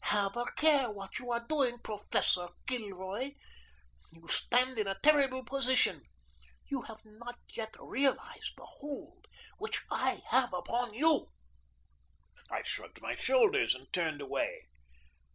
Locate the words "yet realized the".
7.53-8.65